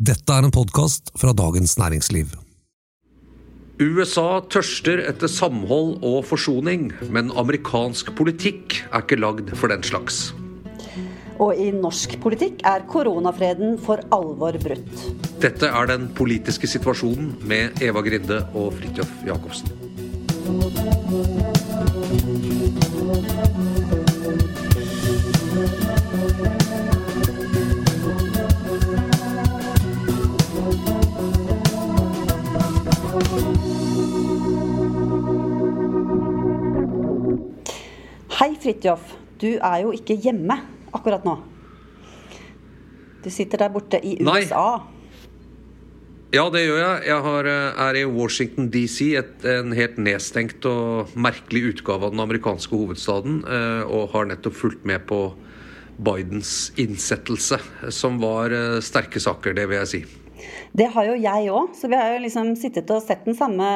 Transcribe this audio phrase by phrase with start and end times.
[0.00, 2.30] Dette er en podkast fra Dagens Næringsliv.
[3.84, 10.30] USA tørster etter samhold og forsoning, men amerikansk politikk er ikke lagd for den slags.
[11.36, 15.04] Og i norsk politikk er koronafreden for alvor brutt.
[15.44, 19.68] Dette er den politiske situasjonen med Eva Grinde og Fridtjof Jacobsen.
[38.40, 39.02] Hei, Fridtjof.
[39.36, 40.54] Du er jo ikke hjemme
[40.96, 41.34] akkurat nå.
[43.20, 44.38] Du sitter der borte i Nei.
[44.46, 44.80] USA.
[46.32, 47.02] Ja, det gjør jeg.
[47.10, 49.10] Jeg har, eh, er i Washington DC,
[49.44, 54.86] en helt nedstengt og merkelig utgave av den amerikanske hovedstaden, eh, og har nettopp fulgt
[54.86, 55.34] med på
[55.98, 57.60] Bidens innsettelse,
[57.90, 60.04] som var eh, sterke saker, det vil jeg si.
[60.70, 63.66] Det har jo jeg òg, så vi har jo liksom sittet og sett den samme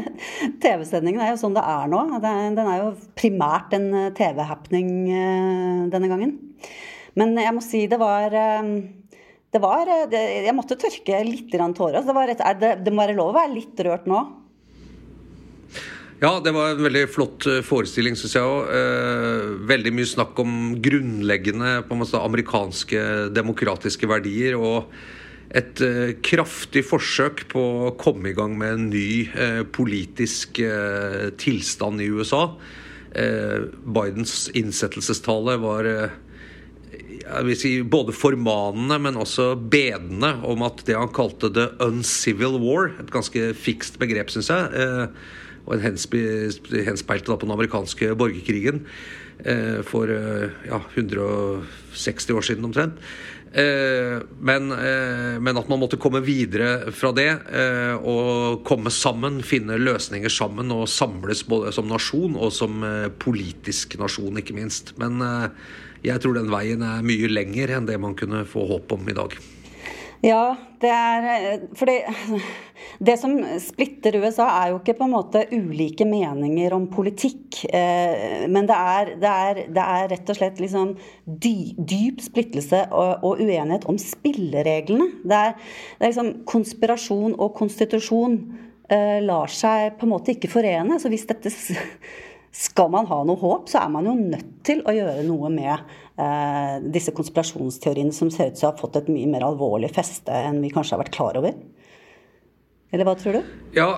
[0.62, 1.20] TV-sendingen.
[1.20, 2.00] Det er jo sånn det er nå.
[2.22, 6.34] Den er jo primært en eh, TV-happening eh, denne gangen.
[7.18, 8.72] Men jeg må si det var eh,
[9.50, 12.00] det var, Jeg måtte tørke litt tårer.
[12.00, 14.20] Altså det, var det, det må være lov å være litt rørt nå.
[16.20, 18.68] Ja, det var en veldig flott forestilling, syns jeg òg.
[19.70, 24.58] Veldig mye snakk om grunnleggende på en måte, amerikanske demokratiske verdier.
[24.60, 24.92] Og
[25.50, 31.30] et eh, kraftig forsøk på å komme i gang med en ny eh, politisk eh,
[31.40, 32.46] tilstand i USA.
[33.10, 41.10] Bidens innsettelsestale var jeg vil si både formanende, men også bedende om at det han
[41.10, 45.10] kalte the uncivil war, et ganske fikst begrep, syns jeg,
[45.66, 48.84] og en henspeilte på den amerikanske borgerkrigen
[49.90, 53.02] for ja, 160 år siden omtrent.
[53.52, 59.40] Eh, men, eh, men at man måtte komme videre fra det eh, og komme sammen,
[59.42, 62.84] finne løsninger sammen og samles både som nasjon og som
[63.22, 64.94] politisk nasjon, ikke minst.
[65.02, 65.18] Men
[66.06, 69.16] jeg tror den veien er mye lenger enn det man kunne få håp om i
[69.18, 69.34] dag.
[70.20, 71.94] Ja, det er fordi
[73.06, 77.62] det, som splitter USA, er jo ikke på en måte ulike meninger om politikk.
[77.72, 80.92] eh, Men det er, det er, det er rett og slett liksom
[81.24, 85.08] dy, dyp splittelse og, og uenighet om spillereglene.
[85.24, 88.36] Det er, det er liksom konspirasjon og konstitusjon
[88.92, 91.00] eh, lar seg på en måte ikke forene.
[91.00, 91.52] Så hvis dette
[92.50, 95.74] skal man ha noe håp, så er man jo nødt til å gjøre noe med
[96.18, 100.34] eh, disse konspirasjonsteoriene som ser ut til å ha fått et mye mer alvorlig feste
[100.34, 101.54] enn vi kanskje har vært klar over.
[102.90, 103.52] Eller hva tror du?
[103.76, 103.88] Ja,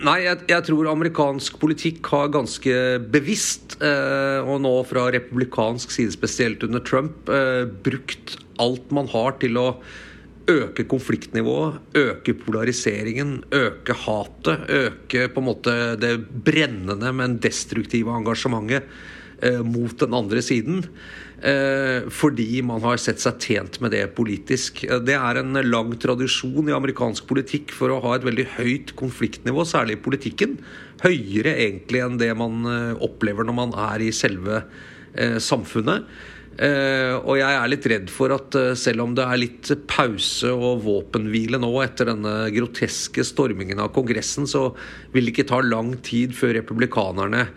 [0.00, 2.78] nei, jeg, jeg tror amerikansk politikk har ganske
[3.12, 9.36] bevisst, eh, og nå fra republikansk side spesielt under Trump, eh, brukt alt man har
[9.44, 9.68] til å
[10.50, 18.84] øke konfliktnivået, øke polariseringen, øke hatet, øke på en måte det brennende, men destruktive engasjementet
[19.42, 20.84] eh, mot den andre siden.
[21.44, 24.84] Eh, fordi man har sett seg tjent med det politisk.
[24.84, 28.94] Eh, Det er en lang tradisjon i amerikansk politikk for å ha et veldig høyt
[28.96, 30.58] konfliktnivå, særlig i politikken.
[31.04, 34.62] Høyere egentlig enn det man eh, opplever når man er i selve
[35.14, 36.06] eh, samfunnet.
[36.54, 40.52] Eh, og jeg er litt redd for at eh, selv om det er litt pause
[40.54, 44.68] og våpenhvile nå etter denne groteske stormingen av Kongressen, så
[45.14, 47.48] vil det ikke ta lang tid før republikanerne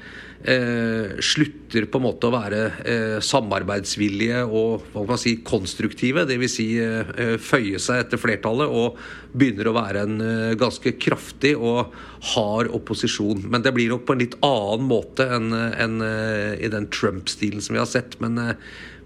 [0.44, 6.26] eh, slutter på en måte å være eh, samarbeidsvillige og hva kan man si, konstruktive.
[6.30, 6.58] Dvs.
[6.58, 9.00] Si, eh, føye seg etter flertallet og
[9.38, 11.94] begynner å være en eh, ganske kraftig og
[12.34, 13.46] hard opposisjon.
[13.50, 17.64] Men det blir nok på en litt annen måte enn enn, eh, i den Trump-stilen
[17.64, 18.20] som vi har sett.
[18.24, 18.56] Men, eh,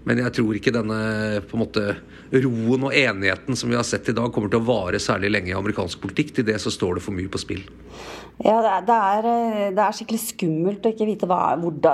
[0.08, 0.98] men jeg tror ikke denne
[1.46, 1.86] på en måte
[2.32, 5.52] roen og enigheten som vi har sett i dag, kommer til å vare særlig lenge
[5.52, 6.34] i amerikansk politikk.
[6.38, 7.62] Til det så står det for mye på spill.
[8.42, 11.92] Ja, det er, det er, eh, er skikkelig skummelt å ikke vite hva, hvor da,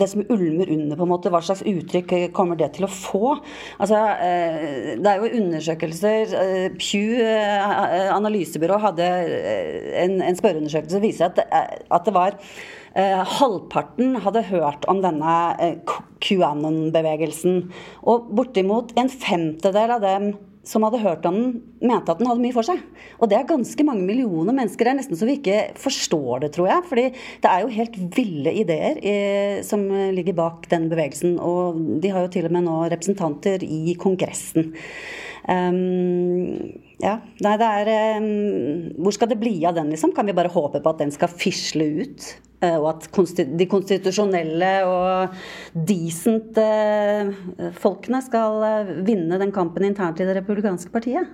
[0.00, 2.90] det som ulmer under, på en måte, hva slags uttrykk eh, kommer det til å
[2.90, 3.36] få.
[3.78, 10.98] Altså, eh, det er jo undersøkelser eh, Pew eh, analysebyrå hadde eh, en, en spørreundersøkelse
[10.98, 12.40] som viser at, at det var
[12.98, 15.76] Eh, halvparten hadde hørt om denne eh,
[16.24, 17.68] QAnon-bevegelsen.
[18.10, 20.32] Og bortimot en femtedel av dem
[20.68, 22.82] som hadde hørt om den, mente at den hadde mye for seg.
[23.18, 24.84] Og det er ganske mange millioner mennesker.
[24.84, 26.84] Det er nesten så vi ikke forstår det, tror jeg.
[26.90, 27.06] Fordi
[27.44, 29.14] det er jo helt ville ideer i,
[29.66, 31.38] som ligger bak den bevegelsen.
[31.40, 34.74] Og de har jo til og med nå representanter i Kongressen.
[35.48, 37.20] Um, ja.
[37.44, 38.24] Nei, det er
[38.98, 40.12] Hvor skal det bli av den, liksom?
[40.16, 42.26] Kan vi bare håpe på at den skal fisle ut?
[42.58, 45.36] Eh, og at de konstitusjonelle og
[45.86, 47.30] decent eh,
[47.78, 51.30] folkene skal eh, vinne den kampen internt i det republikanske partiet?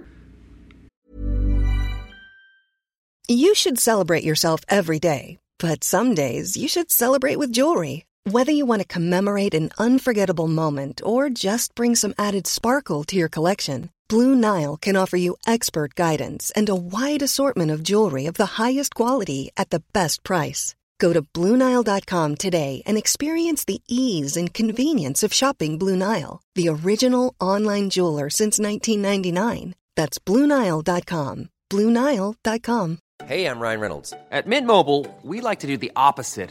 [3.30, 8.04] You should celebrate yourself every day, but some days you should celebrate with jewelry.
[8.26, 13.16] Whether you want to commemorate an unforgettable moment or just bring some added sparkle to
[13.16, 18.24] your collection, Blue Nile can offer you expert guidance and a wide assortment of jewelry
[18.24, 20.74] of the highest quality at the best price.
[20.98, 26.70] Go to BlueNile.com today and experience the ease and convenience of shopping Blue Nile, the
[26.70, 29.74] original online jeweler since 1999.
[29.96, 31.50] That's BlueNile.com.
[31.68, 32.98] BlueNile.com.
[33.26, 34.14] Hey, I'm Ryan Reynolds.
[34.30, 36.50] At Mint Mobile, we like to do the opposite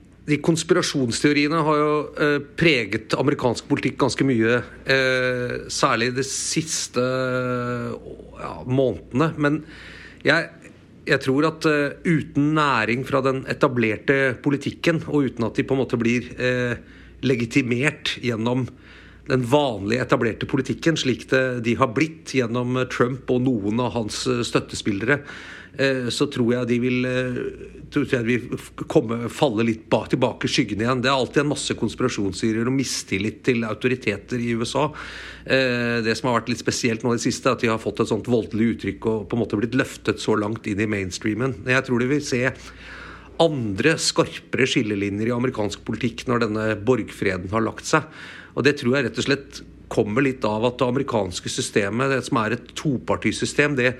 [0.29, 4.59] de konspirasjonsteoriene har jo eh, preget amerikansk politikk ganske mye.
[4.85, 9.31] Eh, særlig de siste ja, månedene.
[9.41, 9.61] Men
[10.25, 10.51] jeg,
[11.09, 15.77] jeg tror at eh, uten næring fra den etablerte politikken, og uten at de på
[15.77, 16.29] en måte blir
[17.21, 18.67] legitimert gjennom
[19.29, 24.23] den vanlige etablerte politikken, slik det, de har blitt gjennom Trump og noen av hans
[24.25, 25.21] støttespillere,
[26.11, 27.37] så tror jeg de vil, eh,
[27.93, 28.37] tror jeg vi
[28.91, 31.01] komme, falle litt bak, tilbake i skyggen igjen.
[31.01, 34.89] Det er alltid en masse konspirasjonsserier og mistillit til autoriteter i USA.
[35.41, 38.03] Det som har vært litt spesielt nå i det siste, er at de har fått
[38.03, 41.63] et sånt voldelig uttrykk og på en måte blitt løftet så langt inn i mainstreamen.
[41.65, 42.43] Jeg tror de vil se
[43.41, 48.05] andre, skarpere skillelinjer i amerikansk politikk når denne borgfreden har lagt seg.
[48.55, 52.21] Og det tror jeg rett og slett kommer litt av at det amerikanske systemet, det
[52.27, 53.95] som er et topartisystem, det,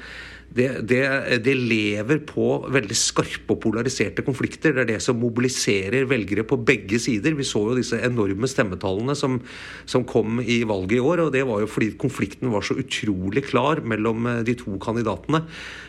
[0.52, 1.02] det, det,
[1.46, 4.74] det, lever på veldig skarpe og polariserte konflikter.
[4.76, 7.38] Det er det som mobiliserer velgere på begge sider.
[7.38, 9.38] Vi så jo disse enorme stemmetallene som,
[9.88, 11.24] som, kom i valget i år.
[11.26, 15.46] Og det var jo fordi konflikten var så utrolig klar mellom eh, de to kandidatene.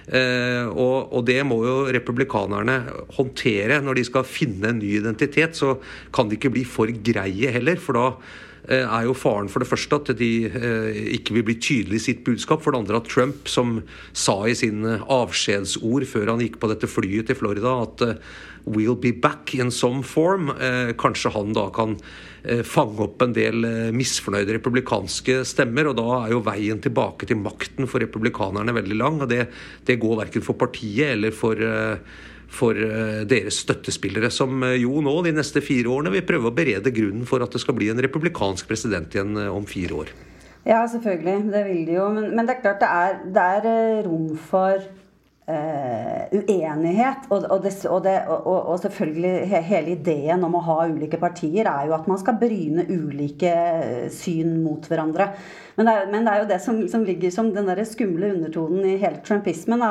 [0.06, 2.79] Eh, og, og, det må jo republikanerne
[3.19, 5.58] håndtere når de skal finne en ny identitet.
[5.58, 5.75] Så
[6.15, 8.08] kan de ikke bli for greie heller, for da
[8.70, 12.23] er jo faren for det første at de eh, ikke vil bli tydelige i sitt
[12.26, 12.62] budskap.
[12.62, 13.81] For det andre at Trump, som
[14.14, 18.09] sa i sin eh, avskjedsord før han gikk på dette flyet til Florida, at
[18.62, 20.53] We'll be back in some form.
[20.94, 21.97] kanskje han da kan
[22.62, 25.88] fange opp en del misfornøyde republikanske stemmer.
[25.91, 29.19] Og da er jo veien tilbake til makten for republikanerne veldig lang.
[29.19, 29.49] Og det,
[29.82, 31.58] det går verken for partiet eller for
[32.53, 36.57] for eh, deres støttespillere, som eh, jo nå de neste fire årene vil prøve å
[36.57, 40.13] berede grunnen for at det skal bli en republikansk president igjen eh, om fire år.
[40.69, 41.51] Ja, selvfølgelig.
[41.51, 42.09] Det vil de jo.
[42.15, 44.85] Men, men det er klart det er, det er rom for
[45.53, 47.27] Uh, uenighet.
[47.29, 51.69] Og, og, det, og, det, og, selvfølgelig he, hele ideen om å ha ulike partier
[51.69, 53.53] er jo at man skal bryne ulike
[54.15, 55.29] syn mot hverandre.
[55.77, 58.31] Men det, er, men det er jo det som, som ligger som den der skumle
[58.35, 59.85] undertonen i hele trumpismen.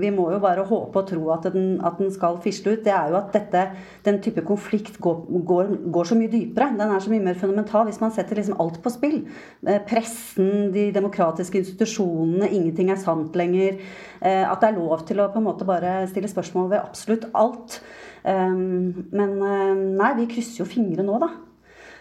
[0.00, 2.84] Vi må jo bare håpe og tro at den, at den skal fisle ut.
[2.84, 3.64] Det er jo at dette,
[4.04, 6.72] den type konflikt går, går, går, så mye dypere.
[6.76, 9.20] Den er så mye mer fundamental hvis man setter liksom alt på spill.
[9.66, 13.80] Eh, pressen, de demokratiske institusjonene, ingenting er sant lenger.
[14.24, 17.28] Eh, at det er lov til å på en måte bare stille spørsmål ved absolutt
[17.36, 17.80] alt.
[18.24, 19.34] Eh, men
[19.98, 21.32] nei, vi krysser jo fingre nå, da.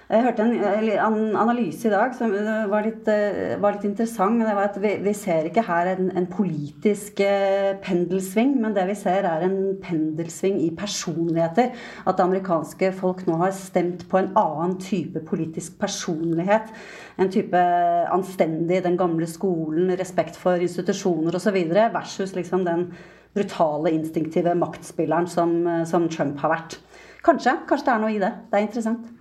[0.10, 2.33] Jeg hørte en analyse i dag som
[2.69, 4.41] var litt, eh, var litt interessant.
[4.43, 8.83] Det var at vi, vi ser ikke her en, en, politisk eh, pendelsving, men det
[8.89, 11.72] vi ser er en pendelsving i personligheter.
[12.05, 16.75] At amerikanske folk nå har stemt på en annen type politisk personlighet.
[17.15, 17.63] En type
[18.12, 21.62] anstendig, den gamle skolen, respekt for institusjoner osv.
[21.95, 22.89] Versus liksom den
[23.33, 26.79] brutale, instinktive maktspilleren som, som Trump har vært.
[27.24, 27.62] Kanskje.
[27.69, 28.36] Kanskje det er noe i det.
[28.51, 29.13] Det er interessant.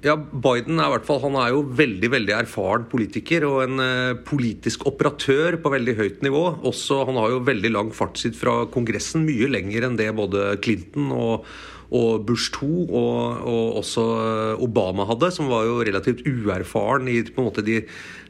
[0.00, 3.82] Ja, Biden er i hvert fall, han er jo veldig veldig erfaren politiker og en
[3.84, 6.44] eh, politisk operatør på veldig høyt nivå.
[6.70, 11.12] Også, Han har jo veldig lang fartstid fra Kongressen, mye lenger enn det både Clinton
[11.12, 11.44] og,
[11.92, 14.06] og Bush 2 og, og, også
[14.64, 17.82] Obama hadde, som var jo relativt uerfaren i på en måte de,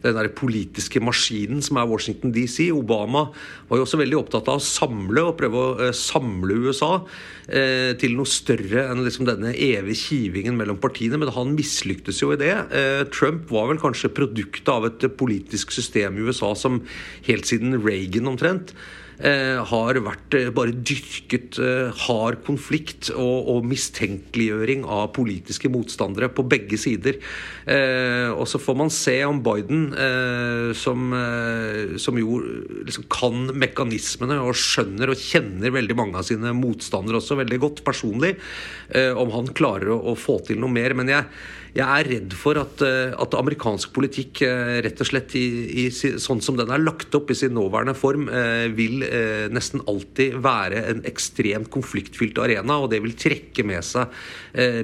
[0.04, 2.70] den der politiske maskinen som er Washington DC.
[2.74, 3.26] Obama
[3.68, 7.90] var jo også veldig opptatt av å samle og prøve å uh, samle USA uh,
[8.00, 12.40] til noe større enn liksom denne evige kivingen mellom partiene, men han mislyktes jo i
[12.40, 12.54] det.
[12.72, 16.82] Uh, Trump var vel kanskje produktet av et politisk system i USA som
[17.28, 18.74] helt siden Reagan omtrent
[19.20, 26.30] Eh, har vært eh, bare dyrket eh, hard konflikt og, og, mistenkeliggjøring av politiske motstandere
[26.32, 27.20] på begge sider.
[28.30, 29.89] og så får man se om Biden,
[30.76, 31.14] som,
[32.00, 32.40] som jo
[32.86, 37.82] liksom kan mekanismene og skjønner og kjenner veldig mange av sine motstandere også veldig godt
[37.86, 38.34] personlig,
[38.90, 40.94] om han klarer å, å få til noe mer.
[40.98, 41.26] Men jeg
[41.70, 45.46] jeg er redd for at, eh, at amerikansk politikk eh, rett og slett i,
[45.84, 49.04] i, sånn som den er lagt opp i sin nåværende form, eh, vil
[49.54, 52.80] nesten alltid være en ekstremt konfliktfylt arena.
[52.82, 54.10] Og det vil trekke med seg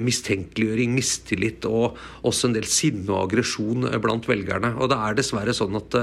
[0.03, 4.73] mistenkeliggjøring, mistillit og også en del sinne og aggresjon blant velgerne.
[4.79, 5.97] Og det er dessverre sånn at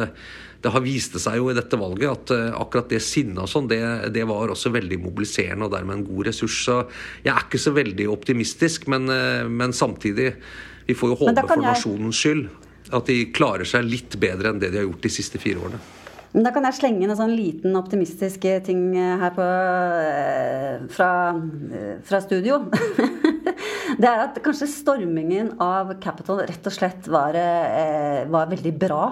[0.64, 3.80] det har vist seg jo i dette valget at akkurat det sinnet og sånn, det,
[4.14, 6.60] det, var også veldig mobiliserende og dermed en god ressurs.
[6.66, 6.78] Så
[7.24, 9.08] jeg er ikke så veldig optimistisk, men,
[9.52, 10.32] men samtidig
[10.86, 12.46] vi får jo håpe for nasjonens skyld
[12.94, 15.80] at de klarer seg litt bedre enn det de har gjort de siste fire årene.
[16.34, 21.10] Men da kan jeg slenge inn en sånn liten optimistisk ting her på, eh, fra,
[21.70, 22.64] eh, fra studio.
[24.00, 29.02] det er at kanskje stormingen av Capital rett og slett var, eh, var veldig bra.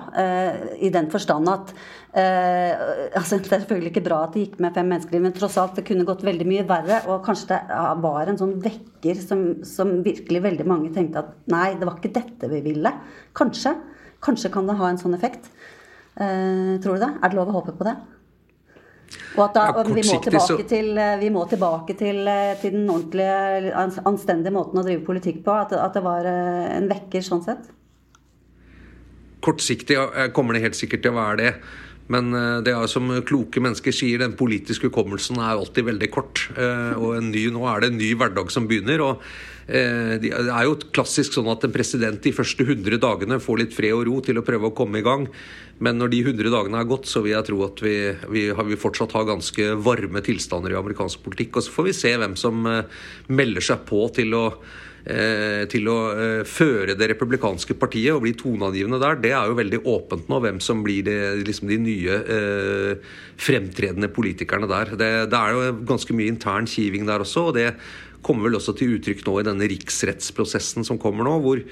[0.78, 1.74] I den forstand at
[2.12, 5.78] altså Det er selvfølgelig ikke bra at det gikk med fem mennesker, men tross alt
[5.78, 6.98] det kunne gått veldig mye verre.
[7.08, 7.60] Og kanskje det
[8.04, 12.12] var en sånn vekker som, som virkelig veldig mange tenkte at nei, det var ikke
[12.12, 12.92] dette vi ville.
[13.32, 13.72] Kanskje.
[14.20, 15.48] Kanskje kan det ha en sånn effekt.
[16.18, 17.14] Tror du det?
[17.22, 17.96] Er det lov å håpe på det?
[19.36, 22.74] Og at da, ja, vi, må tilbake til, eh, vi må tilbake til, eh, til
[22.76, 23.74] den ordentlige,
[24.08, 25.54] anstendige måten å drive politikk på.
[25.66, 27.70] At, at det var en vekker sånn sett?
[29.42, 29.96] Kortsiktig
[30.36, 31.54] kommer det helt sikkert til å være det.
[32.12, 32.34] Men
[32.66, 36.44] det er som kloke mennesker sier, den politiske hukommelsen er alltid veldig kort.
[36.98, 39.02] Og ny, nå er det en ny hverdag som begynner.
[39.02, 43.60] og Eh, det er jo klassisk sånn at en president de første 100 dagene får
[43.60, 45.28] litt fred og ro til å prøve å komme i gang.
[45.82, 47.96] Men når de 100 dagene er gått, så vil jeg tro at vi,
[48.30, 51.58] vi, vi fortsatt har ganske varme tilstander i amerikansk politikk.
[51.58, 54.44] Og så får vi se hvem som eh, melder seg på til å
[55.02, 55.96] eh, til å
[56.46, 60.62] føre det republikanske partiet og bli toneangivende der, det er jo veldig åpent nå, hvem
[60.62, 63.10] som blir det, liksom de nye eh,
[63.42, 64.94] fremtredende politikerne der.
[64.94, 67.48] Det, det, er jo ganske mye intern kiving der også.
[67.50, 67.72] og det
[68.24, 71.62] kommer vel også til uttrykk nå i denne riksrettsprosessen som kommer nå, hvor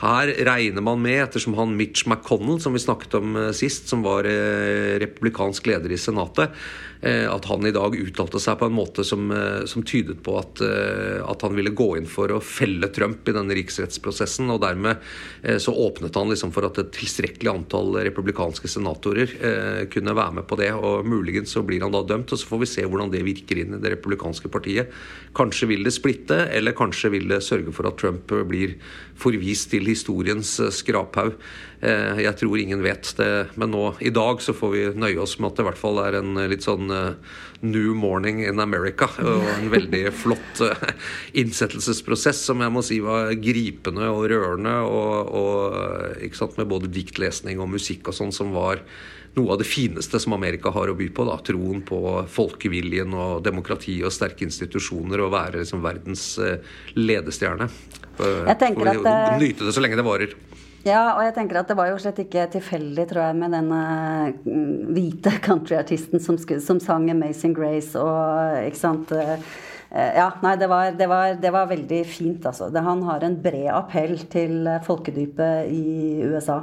[0.00, 4.04] her regner man med, ettersom han Mitch McConnell, som vi snakket om eh, sist, som
[4.06, 6.54] var eh, republikansk leder i Senatet,
[7.00, 9.30] Eh, at han i dag uttalte seg på en måte som,
[9.64, 13.56] som tydet på at, at, han ville gå inn for å felle Trump i denne
[13.56, 14.50] riksrettsprosessen.
[14.52, 15.00] Og dermed
[15.64, 19.32] så åpnet han liksom for at et tilstrekkelig antall republikanske senatorer
[19.88, 20.68] kunne være med på det.
[20.76, 23.62] Og muligens så blir han da dømt, og så får vi se hvordan det virker
[23.62, 24.92] inn i det republikanske partiet.
[25.40, 28.76] Kanskje vil det splitte, eller kanskje vil det sørge for at Trump blir
[29.20, 31.36] forvist til historiens skraphaug.
[31.80, 35.48] Jeg tror ingen vet det, men nå i dag så får vi nøye oss med
[35.48, 36.92] at det i hvert fall er en litt sånn
[37.64, 39.08] New Morning in America.
[39.24, 40.60] Og en veldig flott
[41.40, 44.76] innsettelsesprosess som jeg må si var gripende og rørende.
[44.84, 48.84] Og, og ikke sant, med både diktlesning og musikk og sånn som var
[49.38, 51.26] noe av det fineste som Amerika har å by på.
[51.28, 51.38] Da.
[51.46, 56.56] Troen på folkeviljen og demokrati og sterke institusjoner og være liksom verdens uh,
[56.98, 57.70] ledestjerne.
[58.20, 60.34] Jeg tenker at, nyte det så lenge det varer.
[60.84, 63.80] Ja, og jeg tenker at det var jo slett ikke tilfeldig, tror jeg, med denne
[64.96, 69.34] hvite countryartisten som, som sang 'Amazing Grace' og ikke sant eh,
[69.92, 72.70] eh, ja, nei, det var, det, var, det var, veldig fint, altså.
[72.72, 76.62] Det, han har en bred appell til folkedypet i USA.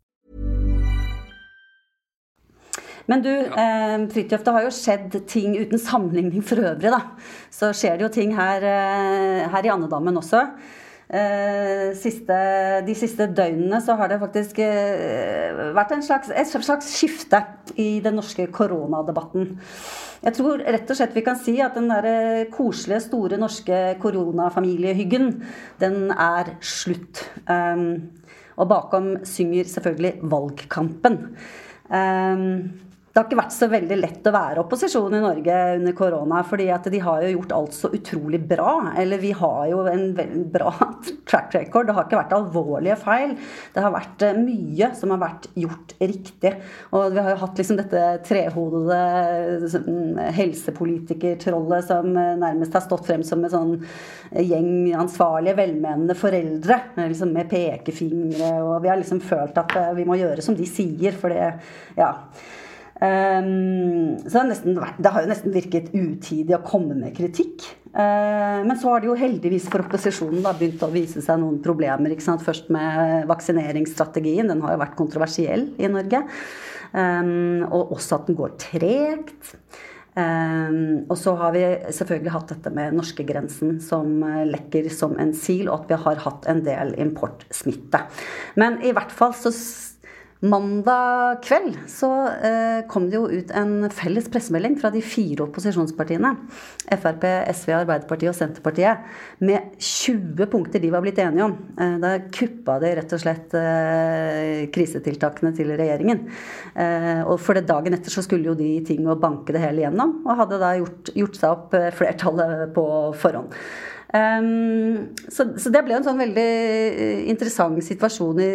[3.09, 7.01] Men du, eh, Fridtjof, det har jo skjedd ting uten sammenligning for øvrig, da.
[7.49, 10.45] Så skjer det jo ting her, eh, her i andedammen også.
[11.11, 12.35] Eh, siste,
[12.87, 17.41] de siste døgnene så har det faktisk eh, vært slags, et slags skifte
[17.75, 19.57] i den norske koronadebatten.
[20.21, 23.81] Jeg tror rett og slett vi kan si at den der eh, koselige, store norske
[23.99, 25.33] koronafamiliehyggen,
[25.81, 27.25] den er slutt.
[27.49, 28.13] Um,
[28.55, 31.19] og bakom synger selvfølgelig valgkampen.
[31.91, 32.71] Um,
[33.11, 36.69] det har ikke vært så veldig lett å være opposisjon i Norge under korona, fordi
[36.71, 38.93] at de har jo gjort alt så utrolig bra.
[39.01, 40.71] Eller vi har jo en veldig bra
[41.29, 41.89] track record.
[41.89, 43.33] Det har ikke vært alvorlige feil.
[43.75, 46.53] Det har vært eh, mye som har vært gjort riktig.
[46.95, 53.11] Og vi har jo hatt liksom dette trehodede mm, helsepolitikertrollet som eh, nærmest har stått
[53.11, 53.75] frem som en sånn
[54.39, 58.55] gjeng ansvarlige, velmenende foreldre liksom med pekefingre.
[58.63, 61.51] Og vi har liksom følt at eh, vi må gjøre som de sier, for det
[61.99, 62.15] Ja.
[63.01, 67.65] Um, så det har, nesten, det har, jo nesten virket utidig å komme med kritikk.
[67.95, 71.57] Uh, men så har det jo heldigvis for opposisjonen da, begynt å vise seg noen
[71.65, 72.13] problemer.
[72.45, 74.51] Først med vaksineringsstrategien.
[74.53, 76.21] Den har jo vært kontroversiell i Norge.
[76.93, 79.53] Um, og også at den går tregt.
[80.11, 81.63] Um, og så har vi
[81.95, 86.45] selvfølgelig hatt dette med norskegrensen som lekker som en sil, og at vi har hatt
[86.51, 88.05] en del importsmitte.
[88.61, 89.49] Men i hvert fall så
[90.41, 92.07] Mandag kveld så
[92.41, 96.31] eh, kom det jo ut en felles pressemelding fra de fire opposisjonspartiene,
[96.89, 99.03] Frp, SV, Arbeiderpartiet og Senterpartiet,
[99.45, 101.53] med 20 punkter de var blitt enige om.
[101.77, 106.25] Eh, da kuppa de rett og slett eh, krisetiltakene til regjeringen.
[107.29, 110.23] Og for det dagen etter så skulle jo de ting å banke det hele gjennom,
[110.25, 112.85] og hadde da gjort, gjort seg opp flertallet på
[113.21, 113.53] forhånd.
[114.11, 118.47] Um, så, så, det ble en sånn veldig eh, interessant situasjon i,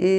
[0.00, 0.12] i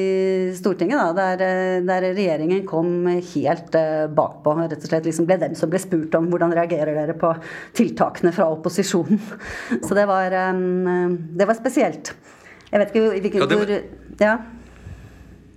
[0.53, 4.53] Stortinget, da, der, eh, der, regjeringen kom helt uh, bakpå.
[4.61, 7.33] Rett og slett liksom ble dem som ble spurt om hvordan reagerer dere på
[7.77, 9.17] tiltakene fra opposisjonen.
[9.81, 12.13] Så det var, um, det var spesielt.
[12.69, 13.73] Jeg vet ikke hvilken ja, hvor
[14.21, 14.35] Ja.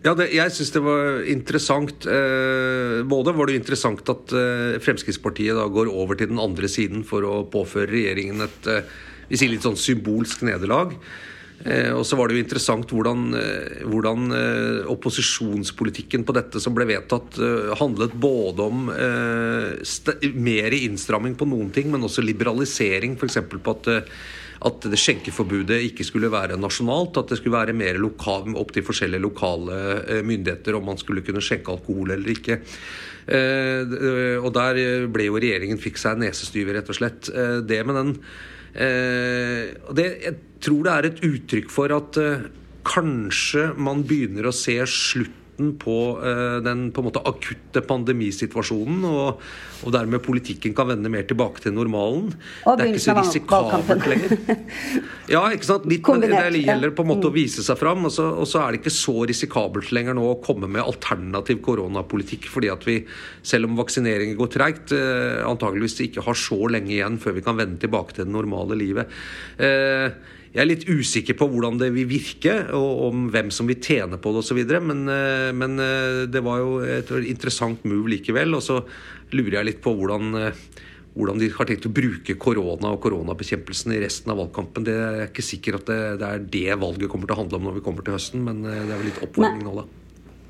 [0.07, 2.07] Ja, det, jeg syns det var interessant.
[2.07, 7.03] Eh, både var det interessant at eh, Fremskrittspartiet da går over til den andre siden
[7.07, 8.93] for å påføre regjeringen et eh,
[9.29, 10.97] vi sier litt sånn symbolsk nederlag.
[11.67, 16.75] Eh, og så var det jo interessant hvordan, eh, hvordan eh, opposisjonspolitikken på dette som
[16.77, 17.39] ble vedtatt,
[17.81, 23.17] handlet både om mer innstramming på noen ting, men også liberalisering.
[23.19, 23.41] F.eks.
[23.51, 23.91] på at,
[24.69, 27.19] at det skjenkeforbudet ikke skulle være nasjonalt.
[27.19, 31.43] At det skulle være mer lokal, opp til forskjellige lokale myndigheter om man skulle kunne
[31.45, 32.61] skjenke alkohol eller ikke.
[33.29, 37.29] og der ble jo regjeringen fikk seg nesestyver, rett og slett.
[37.69, 38.15] det med den
[38.75, 42.49] og det, jeg tror det er et uttrykk for at eh,
[42.89, 44.77] kanskje man begynner å se
[45.59, 49.41] slutt på uh, den på en måte akutte pandemisituasjonen, og,
[49.85, 52.33] og, dermed politikken kan vende mer tilbake til normalen.
[52.67, 54.37] Og det er ikke så risikabelt lenger.
[55.29, 55.85] Ja, ikke sant?
[55.85, 57.35] Litt, det gjelder på en måte å mm.
[57.37, 60.39] vise seg fram, og så, og så, er det ikke så risikabelt lenger nå å
[60.41, 63.03] komme med alternativ koronapolitikk, fordi at vi,
[63.45, 67.61] selv om vaksineringen går treigt, uh, antageligvis ikke har så lenge igjen før vi kan
[67.61, 69.13] vende tilbake til det normale livet.
[69.61, 70.17] Uh,
[70.49, 74.17] jeg er litt usikker på hvordan det vil virke, og om hvem som vil tjene
[74.21, 74.61] på det osv.
[74.81, 78.57] Men, eh, men eh, det var jo et interessant move likevel.
[78.57, 78.79] Og så
[79.37, 80.63] lurer jeg litt på hvordan, eh,
[81.19, 84.89] hvordan de har tenkt å bruke korona og koronabekjempelsen i resten av valgkampen.
[84.89, 87.69] Det er ikke sikkert at det, det, er det valget kommer til å handle om
[87.69, 90.08] når vi kommer til høsten, men det er vel litt oppvarming nå, da.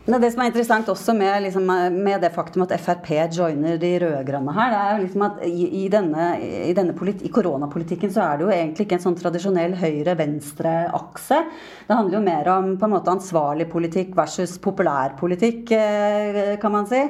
[0.08, 4.54] Det som er interessant også med, liksom, med, det faktum at Frp joiner de rød-grønne
[4.56, 8.46] her, det er liksom at i, i denne, i, denne i koronapolitikken så er det
[8.46, 11.42] jo egentlig ikke en sånn tradisjonell høyre-venstre-akse.
[11.84, 16.88] Det handler jo mer om på en måte ansvarlig politikk versus populærpolitikk, politikk, kan man
[16.88, 17.02] si.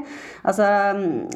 [0.43, 0.67] Altså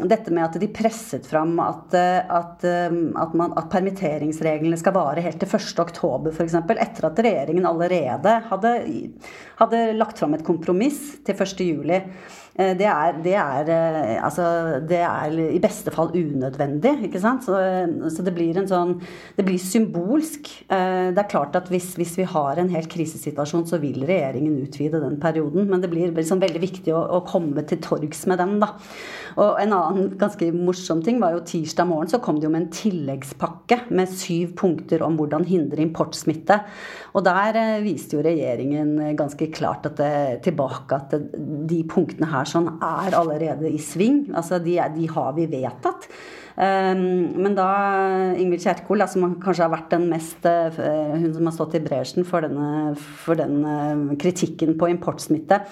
[0.02, 5.38] dette med at de presset fram at, at, at, man, at permitteringsreglene skal vare helt
[5.38, 8.74] til 1.10 f.eks., etter at regjeringen allerede hadde,
[9.62, 12.10] hadde lagt fram et kompromiss til 1 1.7.
[12.52, 14.44] Eh, det er, det, er, eh, altså,
[14.88, 17.06] det er, i beste fall unødvendig.
[17.06, 17.46] ikke sant?
[17.46, 17.56] Så,
[18.12, 18.98] så, det blir en sånn
[19.36, 20.50] Det blir symbolsk.
[20.68, 24.60] Eh, det er klart at hvis, hvis, vi har en helt krisesituasjon, så vil regjeringen
[24.66, 25.68] utvide den perioden.
[25.70, 28.74] Men det blir liksom veldig viktig å, å komme til torgs med den, da.
[29.40, 32.66] Og en annen ganske morsom ting var jo tirsdag morgen så kom det jo med
[32.66, 36.58] en tilleggspakke med syv punkter om hvordan hindre importsmitte.
[37.12, 40.12] Og der viste jo regjeringen ganske klart at det,
[40.46, 41.16] tilbake at
[41.68, 44.30] de punktene her sånn er allerede i sving.
[44.32, 46.08] Altså de, de har vi vedtatt.
[46.56, 47.68] Ehm, men da
[48.36, 50.80] Ingvild Kjerkol, som kanskje har vært den mest eh,
[51.16, 52.44] Hun som har stått i bresjen for,
[53.24, 55.62] for den eh, kritikken på importsmitte,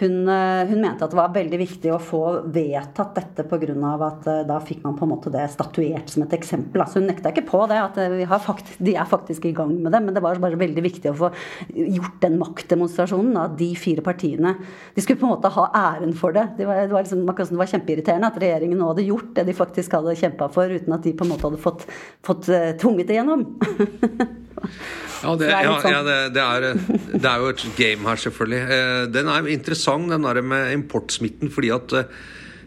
[0.00, 3.58] hun, eh, hun, mente at det var veldig viktig å få vedtatt dette pga.
[4.06, 6.82] at da fikk man på en måte det statuert som et eksempel.
[6.84, 7.98] Altså hun nekta ikke på det, at
[8.44, 11.18] faktisk, de er faktisk i gang med det, men det var bare veldig viktig å
[11.18, 11.32] få
[11.74, 13.36] gjort den maktdemonstrasjonen.
[13.40, 14.54] At de fire partiene
[14.94, 16.46] De skulle på en måte ha æren for det.
[16.58, 19.56] Det var, det var, liksom, det var kjempeirriterende at regjeringen nå hadde gjort det de
[19.56, 21.86] faktisk hadde kjempa for, uten at de på en måte hadde fått,
[22.26, 23.46] fått uh, tvunget det gjennom.
[25.24, 25.94] ja, det, ja, sånn.
[25.94, 26.68] ja det, det, er,
[27.14, 28.60] det, er, jo et game her, selvfølgelig.
[28.68, 32.20] Uh, den er interessant, den der med importsmitten, fordi at uh,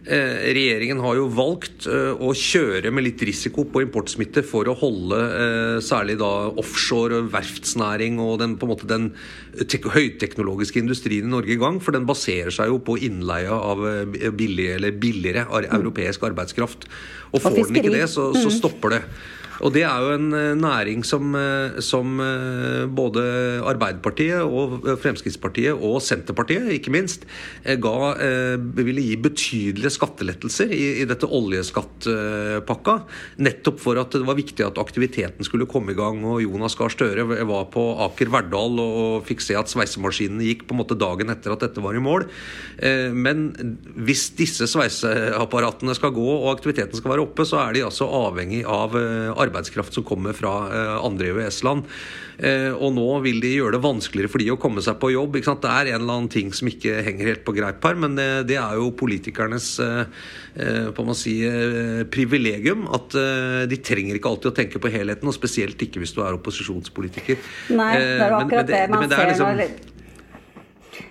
[0.04, 5.20] Regjeringen har jo valgt å kjøre med litt risiko på importsmitte for å holde
[5.86, 9.12] særlig da offshore, verftsnæring og den, på en måte den
[9.94, 11.80] høyteknologiske industrien i Norge i gang.
[11.84, 13.86] For den baserer seg jo på innleie av
[14.36, 16.90] billig, eller billigere europeisk arbeidskraft.
[17.32, 18.58] Og får den ikke det, så, så mm.
[18.60, 19.02] stopper det.
[19.64, 23.24] Og det er jo en eh, næring som, eh, som, eh, både
[23.64, 27.24] Arbeiderpartiet og Fremskrittspartiet og Senterpartiet, ikke minst,
[27.64, 28.14] ga,
[28.76, 32.96] ville gi betydelige skattelettelser i, i dette oljeskattpakka.
[33.46, 36.20] Nettopp for at det var viktig at aktiviteten skulle komme i gang.
[36.28, 40.76] Og Jonas Gahr Støre var på Aker Verdal og fikk se at sveisemaskinene gikk på
[40.76, 42.28] en måte dagen etter at dette var i mål.
[43.16, 43.46] Men
[44.08, 48.64] hvis disse sveiseapparatene skal gå og aktiviteten skal være oppe, så er de altså avhengig
[48.68, 48.98] av
[49.54, 51.86] arbeidskraft som kommer fra eh, andre EØS-land.
[52.38, 55.38] Eh, og nå vil de gjøre det vanskeligere for de å komme seg på jobb.
[55.38, 58.42] Det er en eller annen ting som ikke henger helt på greip her, men eh,
[58.48, 59.70] det er jo politikernes
[61.18, 61.36] si,
[62.14, 62.86] privilegium.
[62.94, 63.16] At
[63.70, 67.42] de trenger ikke alltid å tenke på helheten, og spesielt ikke hvis du er opposisjonspolitiker.
[67.74, 69.92] Nei, det er jo akkurat det man ser liksom,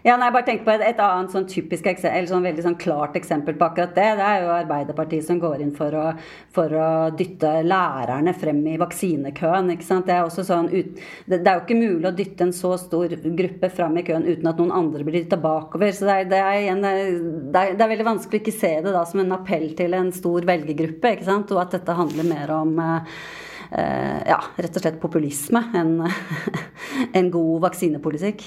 [0.03, 3.15] ja, nei, bare tenk på et, et annet sånn typisk eller sånn veldig sånn klart
[3.19, 4.07] eksempel på akkurat det.
[4.19, 6.07] Det er jo Arbeiderpartiet som går inn for å,
[6.55, 9.71] for å dytte lærerne frem i vaksinekøen.
[9.77, 10.09] ikke sant?
[10.09, 12.73] Det er, også sånn, ut, det, det, er jo ikke mulig å dytte en så
[12.83, 15.95] stor gruppe frem i køen uten at noen andre blir dytta bakover.
[15.95, 16.83] Så det er, det, er en,
[17.55, 20.51] det er, veldig vanskelig å ikke se det da som en appell til en stor
[20.51, 21.55] velgergruppe, ikke sant?
[21.55, 22.85] og at dette handler mer om
[23.73, 25.95] Uh, ja, rett og slett populisme enn
[27.17, 28.45] en god vaksinepolitikk.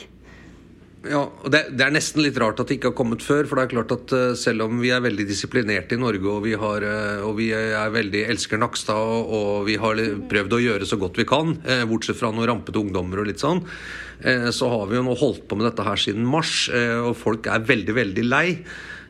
[1.06, 3.46] Ja, og det, det, er nesten litt rart at det ikke har kommet før.
[3.46, 6.42] For det er klart at uh, selv om vi er veldig disiplinerte i Norge, og
[6.46, 10.90] vi, har, uh, og vi er veldig elsker Nakstad, og, vi har prøvd å gjøre
[10.90, 13.64] så godt vi kan, uh, bortsett fra noen rampete ungdommer og litt sånn,
[14.56, 17.66] så har vi jo nå holdt på med dette her siden mars, og folk er
[17.68, 18.46] veldig, veldig lei.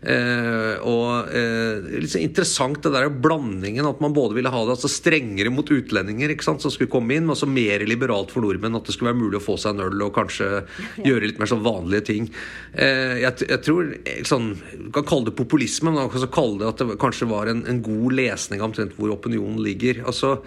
[0.06, 4.76] Eh, og eh, litt så interessant det der blandingen at man både ville ha det
[4.76, 8.46] altså strengere mot utlendinger ikke sant, som skulle komme inn, men også mer liberalt for
[8.46, 8.78] nordmenn.
[8.78, 10.52] At det skulle være mulig å få seg en øl og kanskje
[11.08, 12.30] gjøre litt mer sånn vanlige ting.
[12.74, 13.92] Eh, jeg, jeg, tror
[14.30, 14.54] sånn,
[14.86, 17.50] Du kan kalle det populisme, men man kan også kalle det at det kanskje var
[17.50, 20.06] en, en god lesning av omtrent hvor opinionen ligger.
[20.06, 20.38] altså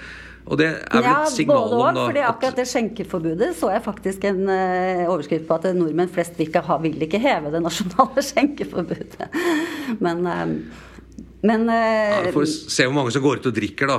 [0.48, 3.84] og det er vel et signal både om da, fordi akkurat det skjenkeforbudet så jeg
[3.84, 7.62] faktisk en uh, overskrift på at nordmenn flest vil ikke, ha, vil ikke heve det
[7.64, 9.28] nasjonale skjenkeforbudet.
[10.04, 10.84] Men uh,
[11.38, 13.98] men uh, ja, Vi får se hvor mange som går ut og drikker, da.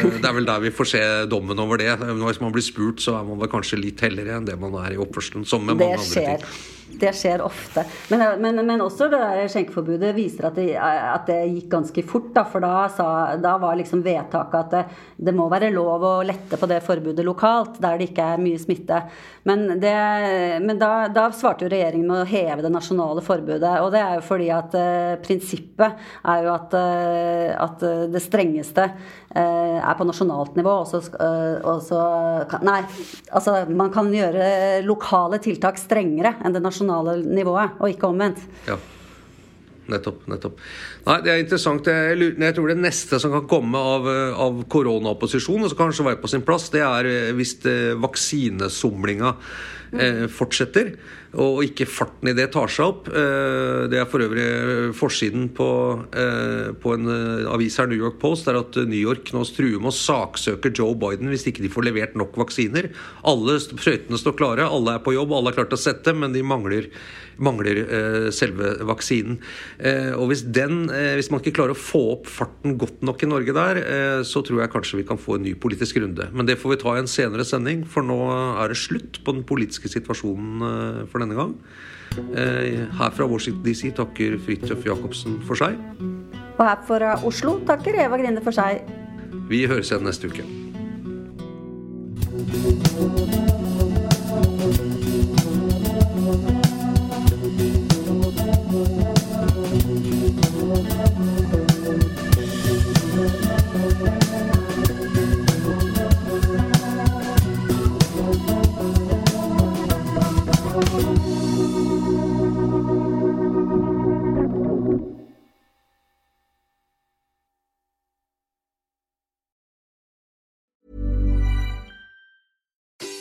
[0.00, 1.90] det er vel der vi får se dommen over det.
[1.98, 4.96] Hvis man blir spurt, så er man vel kanskje litt hellere enn det man er
[4.96, 5.44] i oppførselen.
[5.48, 6.77] Som med mange andre ting.
[6.98, 7.84] Det skjer ofte.
[8.10, 12.30] Men, men, men også det der skjenkeforbudet viser at det, at det, gikk ganske fort.
[12.34, 13.08] Da, for da, sa,
[13.40, 14.82] da var liksom vedtaket at det,
[15.28, 18.60] det, må være lov å lette på det forbudet lokalt, der det ikke er mye
[18.60, 19.02] smitte.
[19.48, 19.94] Men, det,
[20.64, 23.78] men da, da, svarte jo regjeringen med å heve det nasjonale forbudet.
[23.84, 28.84] Og det er jo fordi at eh, prinsippet er jo at, uh, at det strengeste
[28.84, 30.74] eh, er på nasjonalt nivå.
[30.82, 31.00] Og så,
[31.62, 32.02] og så
[32.64, 32.80] Nei,
[33.34, 38.40] altså man kan gjøre lokale tiltak strengere enn det nasjonale nasjonale nivået, og ikke omvendt.
[38.66, 38.76] Ja.
[39.88, 40.26] Nettopp.
[40.28, 40.58] nettopp.
[41.06, 41.86] Nei, Det er interessant.
[41.86, 46.28] Jeg, tror det neste som kan komme av, av koronaopposisjon, og som kanskje være på
[46.28, 49.77] sin plass, det er hvis eh, vaksinesomlinga eh,
[50.34, 50.96] fortsetter.
[51.36, 53.08] og ikke farten i det tar seg opp.
[53.12, 55.68] Eh, det er for øvrig forsiden på,
[56.16, 59.76] eh, på en eh, avis her, New York Post, er at New York nå truer
[59.76, 62.88] med å saksøke Joe Biden hvis ikke de får levert nok vaksiner.
[63.28, 66.42] Alle sprøytene står klare, alle er på jobb, alle er klart å sette, men de
[66.42, 66.88] mangler,
[67.42, 67.80] mangler
[68.34, 69.38] selve vaksinen.
[70.18, 73.54] Og hvis, den, hvis man ikke klarer å få opp farten godt nok i Norge
[73.56, 73.80] der,
[74.26, 76.26] så tror jeg kanskje vi kan få en ny politisk runde.
[76.34, 78.18] Men det får vi ta i en senere sending, for nå
[78.58, 81.54] er det slutt på den politiske situasjonen for denne gang.
[82.16, 85.78] Eh, her fra Washington DC takker Fridtjof Jacobsen for seg.
[86.58, 88.82] Og her fra Oslo takker Eva Grinde for seg.
[89.48, 90.46] Vi høres igjen neste uke.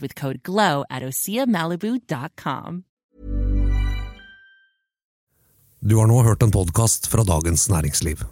[0.00, 2.82] with code GLOW at OseaMalibu.com.
[5.80, 8.24] Du har nå hørt en podkast fra Dagens Næringsliv.